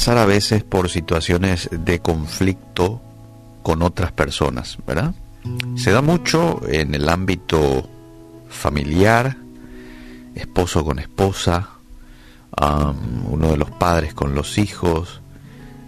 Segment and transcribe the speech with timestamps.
[0.00, 3.02] pasar a veces por situaciones de conflicto
[3.62, 5.12] con otras personas, ¿verdad?
[5.76, 7.86] Se da mucho en el ámbito
[8.48, 9.36] familiar,
[10.34, 11.68] esposo con esposa,
[13.28, 15.20] uno de los padres con los hijos,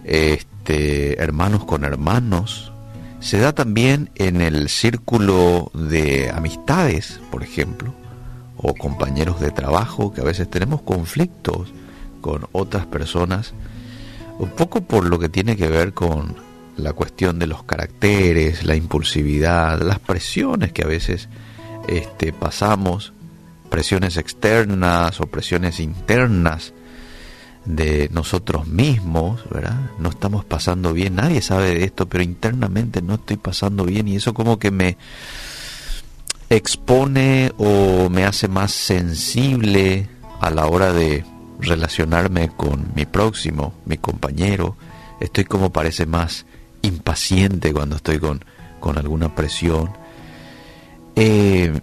[0.03, 2.71] este, hermanos con hermanos.
[3.19, 7.95] Se da también en el círculo de amistades, por ejemplo,
[8.57, 11.73] o compañeros de trabajo, que a veces tenemos conflictos
[12.21, 13.55] con otras personas,
[14.39, 16.35] un poco por lo que tiene que ver con
[16.77, 21.29] la cuestión de los caracteres, la impulsividad, las presiones que a veces
[21.87, 23.13] este, pasamos,
[23.69, 26.73] presiones externas o presiones internas
[27.65, 29.91] de nosotros mismos, ¿verdad?
[29.97, 34.17] No estamos pasando bien, nadie sabe de esto, pero internamente no estoy pasando bien y
[34.17, 34.97] eso como que me
[36.49, 40.09] expone o me hace más sensible
[40.41, 41.23] a la hora de
[41.59, 44.75] relacionarme con mi próximo, mi compañero.
[45.19, 46.45] Estoy como parece más
[46.81, 48.43] impaciente cuando estoy con,
[48.79, 49.91] con alguna presión.
[51.15, 51.79] Eh,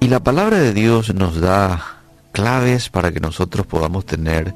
[0.00, 2.02] y la palabra de Dios nos da
[2.32, 4.54] claves para que nosotros podamos tener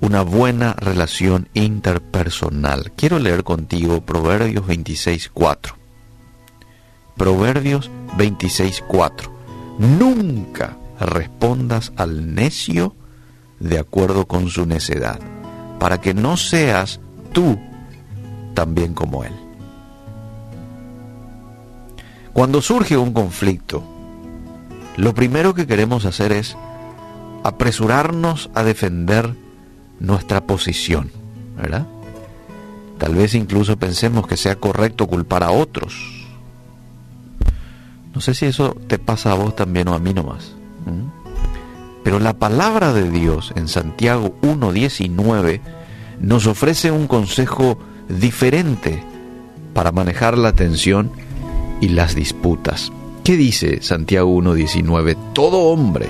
[0.00, 2.92] una buena relación interpersonal.
[2.96, 5.74] Quiero leer contigo Proverbios 26.4.
[7.16, 9.30] Proverbios 26.4.
[9.78, 12.94] Nunca respondas al necio
[13.60, 15.18] de acuerdo con su necedad,
[15.78, 17.00] para que no seas
[17.32, 17.58] tú
[18.54, 19.32] también como él.
[22.32, 23.82] Cuando surge un conflicto,
[24.96, 26.56] lo primero que queremos hacer es
[27.44, 29.34] apresurarnos a defender
[30.00, 31.10] nuestra posición,
[31.56, 31.86] ¿verdad?
[32.98, 35.94] Tal vez incluso pensemos que sea correcto culpar a otros.
[38.14, 40.54] No sé si eso te pasa a vos también o a mí nomás.
[42.04, 45.60] Pero la palabra de Dios en Santiago 1.19
[46.20, 47.78] nos ofrece un consejo
[48.08, 49.02] diferente
[49.72, 51.10] para manejar la tensión
[51.80, 52.92] y las disputas.
[53.24, 55.16] ¿Qué dice Santiago 1.19?
[55.32, 56.08] Todo hombre,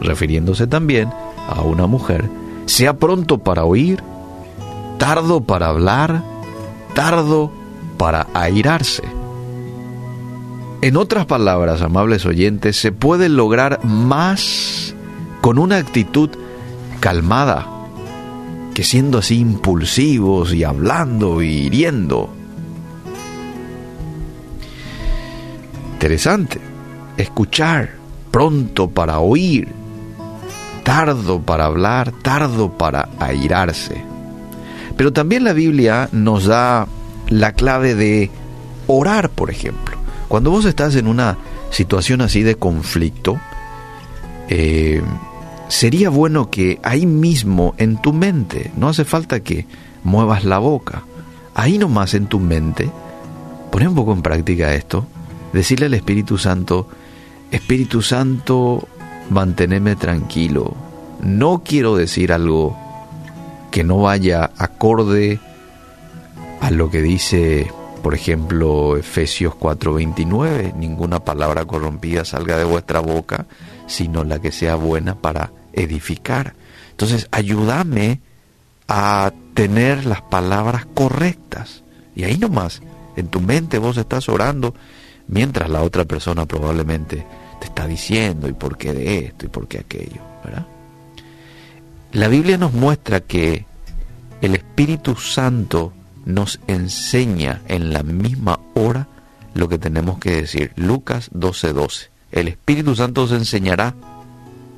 [0.00, 1.10] refiriéndose también
[1.48, 2.30] a una mujer,
[2.66, 4.00] sea pronto para oír,
[4.98, 6.22] tardo para hablar,
[6.94, 7.50] tardo
[7.98, 9.02] para airarse.
[10.82, 14.89] En otras palabras, amables oyentes, se puede lograr más
[15.40, 16.30] con una actitud
[17.00, 17.66] calmada
[18.74, 22.30] que siendo así impulsivos y hablando y hiriendo.
[25.94, 26.60] Interesante.
[27.16, 27.90] Escuchar,
[28.30, 29.68] pronto para oír,
[30.82, 34.02] tardo para hablar, tardo para airarse.
[34.96, 36.86] Pero también la Biblia nos da
[37.28, 38.30] la clave de
[38.86, 39.96] orar, por ejemplo.
[40.28, 41.36] Cuando vos estás en una
[41.70, 43.38] situación así de conflicto,
[44.48, 45.02] eh,
[45.70, 49.66] sería bueno que ahí mismo en tu mente, no hace falta que
[50.02, 51.04] muevas la boca,
[51.54, 52.90] ahí nomás en tu mente,
[53.70, 55.06] poné un poco en práctica esto,
[55.52, 56.88] decirle al Espíritu Santo,
[57.52, 58.88] Espíritu Santo,
[59.30, 60.74] manteneme tranquilo,
[61.22, 62.76] no quiero decir algo
[63.70, 65.38] que no vaya acorde
[66.60, 67.70] a lo que dice,
[68.02, 73.46] por ejemplo, Efesios 4:29, ninguna palabra corrompida salga de vuestra boca,
[73.86, 76.54] sino la que sea buena para edificar.
[76.90, 78.20] Entonces, ayúdame
[78.88, 81.82] a tener las palabras correctas.
[82.14, 82.82] Y ahí nomás,
[83.16, 84.74] en tu mente vos estás orando,
[85.28, 87.24] mientras la otra persona probablemente
[87.60, 90.66] te está diciendo y por qué de esto y por qué aquello, ¿verdad?
[92.12, 93.64] La Biblia nos muestra que
[94.40, 95.92] el Espíritu Santo
[96.24, 99.06] nos enseña en la misma hora
[99.54, 100.72] lo que tenemos que decir.
[100.76, 102.08] Lucas 12:12.
[102.32, 103.94] El Espíritu Santo os enseñará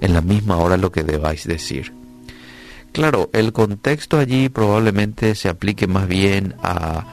[0.02, 1.94] en la misma hora lo que debáis decir.
[2.92, 7.06] Claro, el contexto allí probablemente se aplique más bien a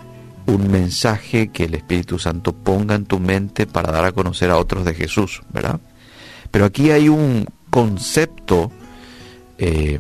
[0.48, 4.58] un mensaje que el Espíritu Santo ponga en tu mente para dar a conocer a
[4.58, 5.80] otros de Jesús, ¿verdad?
[6.52, 8.72] Pero aquí hay un concepto,
[9.60, 10.00] eh,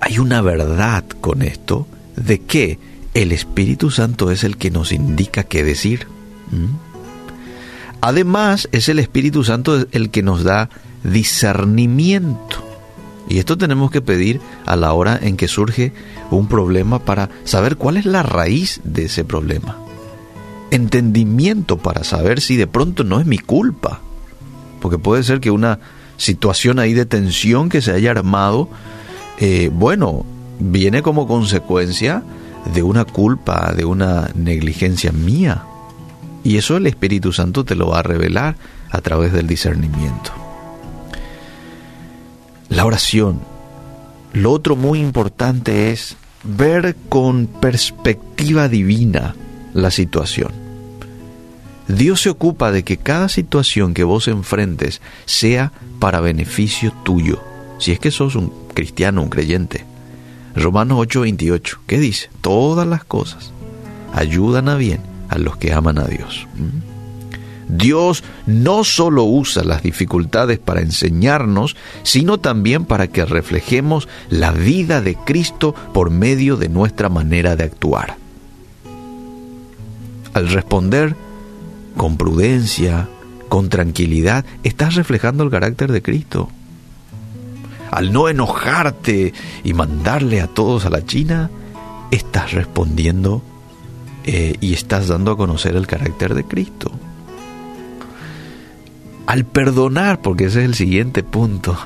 [0.00, 1.86] hay una verdad con esto
[2.16, 2.78] de que
[3.14, 6.08] el Espíritu Santo es el que nos indica qué decir.
[8.00, 10.68] Además, es el Espíritu Santo el que nos da
[11.04, 12.64] discernimiento.
[13.28, 15.92] Y esto tenemos que pedir a la hora en que surge
[16.30, 19.78] un problema para saber cuál es la raíz de ese problema.
[20.70, 24.00] Entendimiento para saber si de pronto no es mi culpa.
[24.80, 25.78] Porque puede ser que una
[26.16, 28.68] situación ahí de tensión que se haya armado,
[29.38, 30.26] eh, bueno,
[30.58, 32.22] viene como consecuencia
[32.74, 35.64] de una culpa, de una negligencia mía.
[36.42, 38.56] Y eso el Espíritu Santo te lo va a revelar
[38.90, 40.43] a través del discernimiento.
[42.74, 43.38] La oración,
[44.32, 49.36] lo otro muy importante es ver con perspectiva divina
[49.74, 50.50] la situación.
[51.86, 57.44] Dios se ocupa de que cada situación que vos enfrentes sea para beneficio tuyo,
[57.78, 59.84] si es que sos un cristiano, un creyente.
[60.56, 62.28] Romanos 8:28, ¿qué dice?
[62.40, 63.52] Todas las cosas
[64.12, 66.48] ayudan a bien a los que aman a Dios.
[66.56, 66.93] ¿Mm?
[67.68, 75.00] Dios no solo usa las dificultades para enseñarnos, sino también para que reflejemos la vida
[75.00, 78.16] de Cristo por medio de nuestra manera de actuar.
[80.32, 81.16] Al responder
[81.96, 83.08] con prudencia,
[83.48, 86.48] con tranquilidad, estás reflejando el carácter de Cristo.
[87.90, 89.32] Al no enojarte
[89.62, 91.50] y mandarle a todos a la China,
[92.10, 93.42] estás respondiendo
[94.24, 96.90] eh, y estás dando a conocer el carácter de Cristo.
[99.26, 101.76] Al perdonar, porque ese es el siguiente punto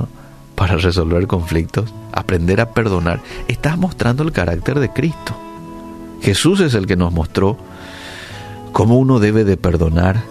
[0.55, 5.35] para resolver conflictos, aprender a perdonar, estás mostrando el carácter de Cristo.
[6.21, 7.57] Jesús es el que nos mostró
[8.73, 10.23] cómo uno debe de perdonar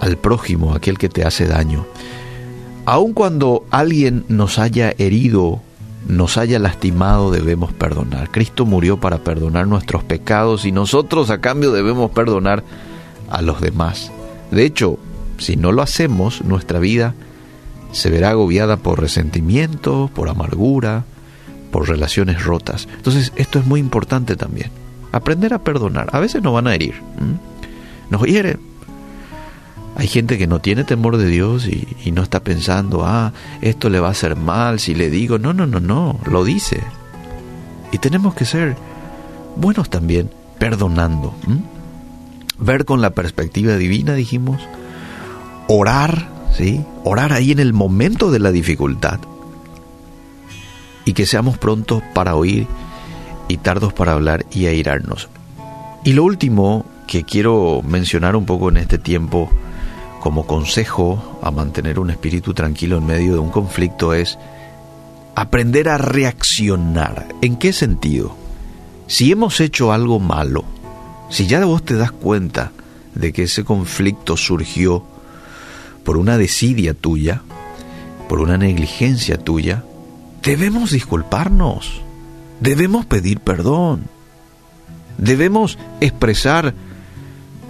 [0.00, 1.84] al prójimo, aquel que te hace daño.
[2.86, 5.60] Aun cuando alguien nos haya herido,
[6.08, 8.30] nos haya lastimado, debemos perdonar.
[8.30, 12.62] Cristo murió para perdonar nuestros pecados y nosotros a cambio debemos perdonar
[13.28, 14.12] a los demás.
[14.50, 14.98] De hecho,
[15.38, 17.14] si no lo hacemos, nuestra vida
[17.92, 21.04] se verá agobiada por resentimiento, por amargura,
[21.70, 22.88] por relaciones rotas.
[22.96, 24.70] Entonces, esto es muy importante también.
[25.12, 26.08] Aprender a perdonar.
[26.12, 26.94] A veces nos van a herir.
[28.10, 28.60] Nos hieren.
[29.96, 33.32] Hay gente que no tiene temor de Dios y, y, no está pensando, ah,
[33.62, 35.38] esto le va a hacer mal si le digo.
[35.38, 36.20] No, no, no, no.
[36.30, 36.82] Lo dice.
[37.92, 38.76] Y tenemos que ser
[39.56, 41.34] buenos también, perdonando.
[42.58, 44.60] Ver con la perspectiva divina, dijimos
[45.68, 46.84] orar, ¿sí?
[47.04, 49.20] Orar ahí en el momento de la dificultad.
[51.04, 52.66] Y que seamos prontos para oír
[53.48, 55.28] y tardos para hablar y airarnos.
[56.04, 59.50] Y lo último que quiero mencionar un poco en este tiempo
[60.20, 64.38] como consejo a mantener un espíritu tranquilo en medio de un conflicto es
[65.36, 67.28] aprender a reaccionar.
[67.42, 68.34] ¿En qué sentido?
[69.06, 70.64] Si hemos hecho algo malo,
[71.28, 72.72] si ya vos te das cuenta
[73.14, 75.04] de que ese conflicto surgió
[76.06, 77.42] por una desidia tuya,
[78.28, 79.84] por una negligencia tuya,
[80.40, 82.00] debemos disculparnos,
[82.60, 84.04] debemos pedir perdón,
[85.18, 86.74] debemos expresar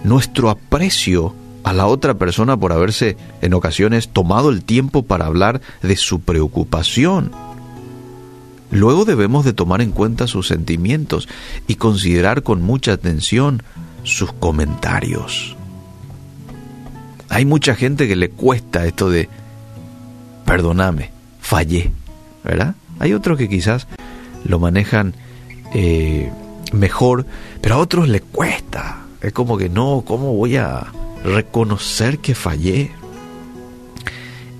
[0.05, 1.35] nuestro aprecio
[1.65, 6.21] a la otra persona por haberse en ocasiones tomado el tiempo para hablar de su
[6.21, 7.33] preocupación.
[8.71, 11.27] Luego debemos de tomar en cuenta sus sentimientos
[11.67, 13.63] y considerar con mucha atención
[14.03, 15.57] sus comentarios.
[17.29, 19.29] Hay mucha gente que le cuesta esto de,
[20.45, 21.93] perdóname, fallé,
[22.45, 22.75] ¿verdad?
[22.99, 23.87] Hay otros que quizás
[24.45, 25.15] lo manejan
[25.75, 26.31] eh,
[26.73, 27.27] mejor,
[27.61, 29.03] pero a otros le cuesta.
[29.21, 30.87] Es como que no, ¿cómo voy a
[31.25, 32.91] reconocer que fallé?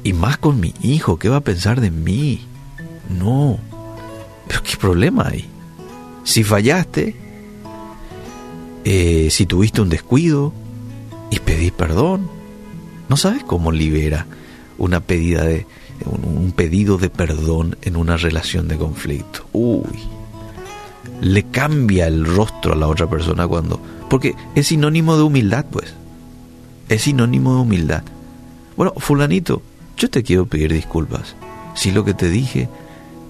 [0.03, 2.41] Y más con mi hijo, ¿qué va a pensar de mí?
[3.09, 3.59] No,
[4.47, 5.47] pero ¿qué problema hay?
[6.25, 7.17] Si fallaste,
[8.85, 10.53] eh, si tuviste un descuido
[11.31, 12.29] y pedí perdón,
[13.09, 14.27] no sabes cómo libera
[14.79, 15.67] una pedida de,
[16.05, 19.47] un, pedido de perdón en una relación de conflicto.
[19.53, 20.01] Uy,
[21.21, 23.81] le cambia el rostro a la otra persona cuando...
[24.11, 25.95] Porque es sinónimo de humildad, pues.
[26.89, 28.03] Es sinónimo de humildad.
[28.77, 29.63] Bueno, fulanito,
[29.97, 31.35] yo te quiero pedir disculpas.
[31.75, 32.69] Si lo que te dije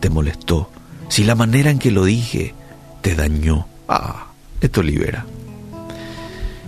[0.01, 0.69] te molestó,
[1.09, 2.55] si la manera en que lo dije
[3.01, 4.27] te dañó, ah,
[4.61, 5.25] esto libera.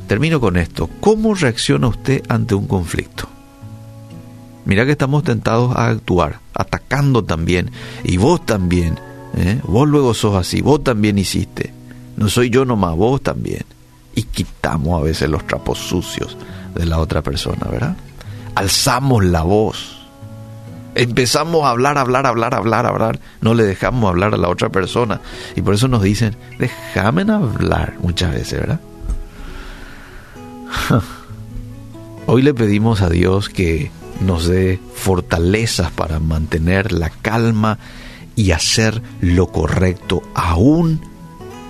[0.08, 0.88] Termino con esto.
[1.00, 3.28] ¿Cómo reacciona usted ante un conflicto?
[4.64, 7.70] Mira que estamos tentados a actuar, atacando también.
[8.04, 8.98] Y vos también.
[9.36, 9.60] ¿eh?
[9.64, 11.74] Vos luego sos así, vos también hiciste.
[12.16, 13.64] No soy yo nomás, vos también.
[14.14, 16.38] Y quitamos a veces los trapos sucios
[16.74, 17.94] de la otra persona, ¿verdad?
[18.54, 19.98] Alzamos la voz.
[20.94, 23.20] Empezamos a hablar, hablar, hablar, hablar, hablar.
[23.42, 25.20] No le dejamos hablar a la otra persona.
[25.54, 28.80] Y por eso nos dicen, déjame hablar muchas veces, ¿verdad?
[32.26, 37.78] Hoy le pedimos a Dios que nos dé fortalezas para mantener la calma
[38.36, 41.00] y hacer lo correcto aún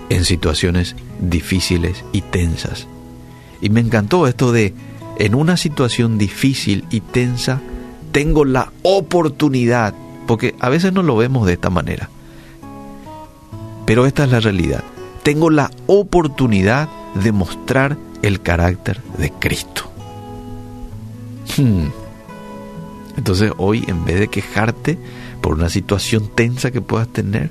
[0.09, 2.87] en situaciones difíciles y tensas.
[3.61, 4.75] Y me encantó esto de,
[5.19, 7.61] en una situación difícil y tensa,
[8.13, 9.95] tengo la oportunidad,
[10.27, 12.09] porque a veces no lo vemos de esta manera,
[13.87, 14.85] pero esta es la realidad.
[15.23, 16.89] Tengo la oportunidad
[17.23, 19.91] de mostrar el carácter de Cristo.
[21.57, 21.87] Hmm.
[23.17, 24.99] Entonces hoy, en vez de quejarte
[25.41, 27.51] por una situación tensa que puedas tener,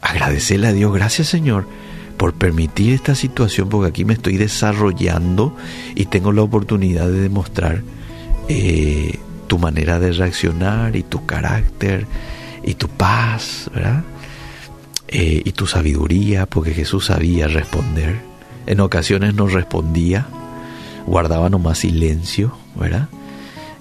[0.00, 1.66] agradecele a Dios, gracias Señor,
[2.16, 5.56] por permitir esta situación, porque aquí me estoy desarrollando
[5.94, 7.82] y tengo la oportunidad de demostrar
[8.48, 12.06] eh, tu manera de reaccionar y tu carácter
[12.62, 14.04] y tu paz, ¿verdad?
[15.08, 18.33] Eh, y tu sabiduría, porque Jesús sabía responder.
[18.66, 20.26] En ocasiones no respondía,
[21.06, 23.08] guardaba nomás silencio, ¿verdad?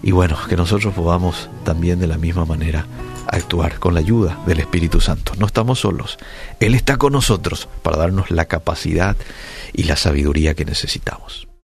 [0.01, 2.85] Y bueno, que nosotros podamos también de la misma manera
[3.27, 5.33] actuar con la ayuda del Espíritu Santo.
[5.37, 6.17] No estamos solos.
[6.59, 9.15] Él está con nosotros para darnos la capacidad
[9.71, 11.47] y la sabiduría que necesitamos.